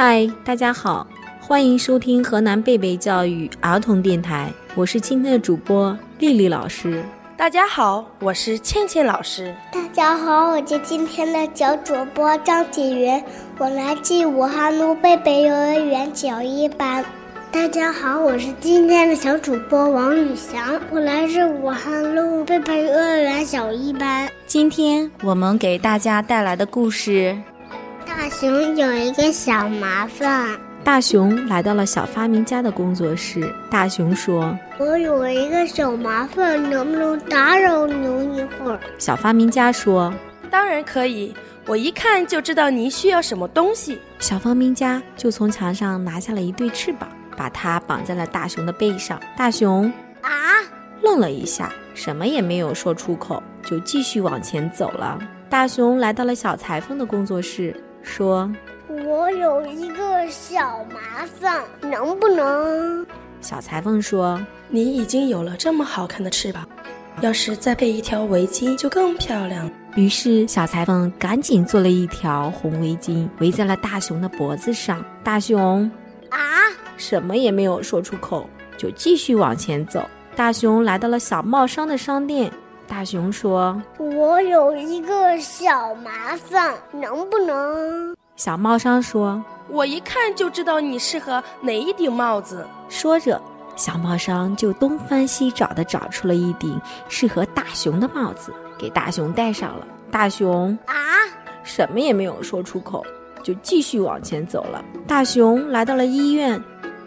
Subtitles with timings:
[0.00, 1.04] 嗨，大家好，
[1.40, 7.02] 欢迎收听河南贝贝教育儿童电台，我是今天的主播丽丽老师。
[7.36, 9.52] 大家好，我是倩倩老师。
[9.72, 13.20] 大家好，我是今天的小主播张景云，
[13.58, 17.04] 我来自武汉路贝贝幼儿园小一班。
[17.50, 24.30] 大家好，我是今天的小主播王宇翔，我来自武汉路贝贝幼儿园小一班。
[24.46, 27.36] 今天我们给大家带来的故事：
[28.28, 30.54] 大熊有一个小麻烦。
[30.84, 33.50] 大熊来到了小发明家的工作室。
[33.70, 40.12] 大熊说：“我有一个小麻烦，能不能打扰您一会儿？”小发明家说
[40.50, 41.34] ：“当然可以，
[41.66, 47.08] 我一看就知道您需要什么东西。”小发明家就从墙上拿下了一对翅膀。
[47.34, 49.90] 把它绑在了大熊的背上，大熊
[50.20, 50.30] 啊
[51.00, 55.18] 愣了一下，什么也没有说出口，就继续往前走了。
[55.48, 57.74] 大熊来到了小裁缝的工作室，
[58.08, 58.50] 说
[58.88, 63.06] ：“我有一个小麻烦，能不能？”
[63.42, 66.66] 小裁缝说：“你已经有了这么好看的翅膀，
[67.20, 75.04] 要是再配一条围巾就更漂亮。”于是小裁缝赶紧做了一条红围巾，围在了大熊的脖子上。
[75.22, 75.88] 大熊
[76.30, 76.38] 啊。
[76.96, 80.08] 什么也没有说出口，就继续往前走。
[80.34, 82.50] 大熊来到了小帽商的商店。
[82.88, 93.40] 大熊说：“我有一个小麻烦，能不能？”小帽商说：“我一看就知道你适合哪一顶帽子。”说着，
[93.76, 99.86] 小帽商就东翻西找的找出了一顶适合大熊的帽子，给大熊戴上了。
[100.10, 100.94] 大熊啊，
[101.62, 103.04] 什么也没有说出口，
[103.42, 104.82] 就继续往前走了。
[105.06, 106.60] 大熊来到了医院。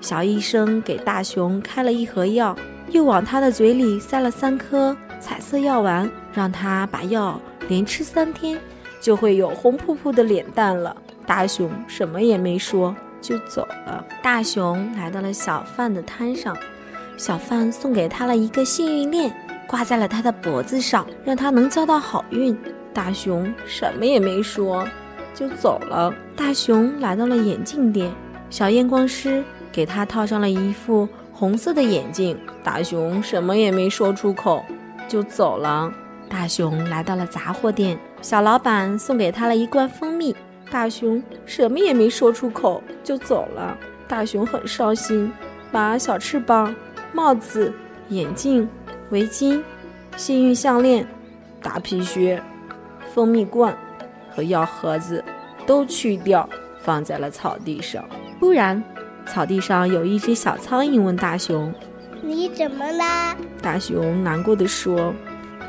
[0.00, 2.54] 小医生给大熊开了一盒药，
[2.90, 5.05] 又往他的嘴里塞了三颗彩
[5.46, 8.58] 色药丸，让他把药连吃三天，
[9.00, 10.96] 就会有红扑扑的脸蛋了。
[11.24, 14.04] 大熊什么也没说，就走了。
[14.20, 16.56] 大熊来到了小贩的摊上，
[17.16, 19.32] 小贩送给他了一个幸运链，
[19.68, 22.58] 挂在了他的脖子上，让他能交到好运。
[22.92, 24.84] 大熊什么也没说，
[25.32, 26.12] 就走了。
[26.34, 28.12] 大熊来到了眼镜店，
[28.50, 29.44] 小验光师。
[29.70, 34.64] 给他套上了一副红色的眼镜，大熊什么也没说出口，
[35.08, 35.92] 就走了。
[36.28, 40.34] 大熊来到了杂货店，小老板送给他了一罐蜂蜜，
[40.70, 43.76] 大熊什么也没说出口，就走了。
[44.08, 45.32] 大熊很伤心，
[45.70, 46.74] 把小翅膀、
[47.12, 47.72] 帽子、
[48.08, 48.68] 眼镜、
[49.10, 49.62] 围巾、
[50.16, 51.06] 幸运项链、
[51.62, 52.42] 大皮靴、
[53.14, 53.76] 蜂蜜罐
[54.34, 55.24] 和药盒子
[55.66, 56.48] 都去掉，
[56.80, 58.04] 放在了草地上。
[58.40, 58.82] 突然。
[59.28, 61.74] 草地上有一只小苍蝇问大熊
[62.26, 65.14] ：“你怎么啦？”大熊难过的说：“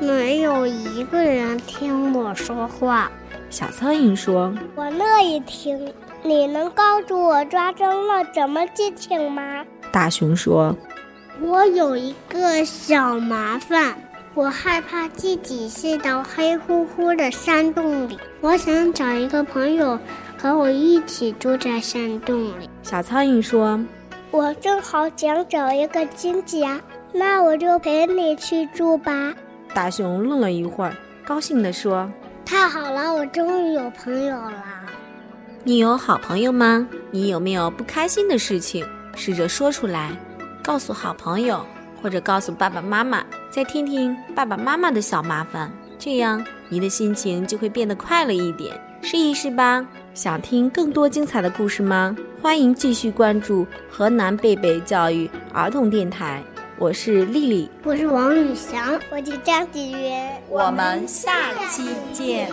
[0.00, 3.10] 没有一个人听我说话。”
[3.50, 5.92] 小苍蝇说：“我乐意听。
[6.22, 10.76] 你能告诉我抓针了怎么进去吗？”大熊说
[11.40, 13.96] ：“我有一个小麻烦，
[14.34, 19.98] 我害怕自己睡到黑乎乎的山洞里，我想找一个朋友。”
[20.38, 22.68] 和我一起住在山洞里。
[22.82, 23.80] 小苍蝇说
[24.30, 26.80] ：“我正好想找一个亲戚啊，
[27.12, 29.32] 那我就陪你去住吧。”
[29.72, 30.94] 大熊愣了一会儿，
[31.24, 32.10] 高兴地说
[32.44, 34.64] ：“太好了，我终于有朋友了。”
[35.64, 36.86] 你有好朋友吗？
[37.10, 38.86] 你有没有不开心的事情？
[39.14, 40.10] 试着说出来，
[40.62, 41.64] 告诉好朋友，
[42.02, 48.78] 或者告诉爸爸妈妈，再听听爸爸妈妈的小麻烦，这样你的心情就会变得快乐一点。
[49.02, 49.86] 试一试吧。
[50.14, 52.16] 想听更多精彩的故事吗？
[52.46, 56.40] 欢迎继续关注河南贝贝教育儿童电台。
[56.78, 60.14] 我是丽丽，我是王宇翔，我是张子云。
[60.48, 62.48] 我们下期见。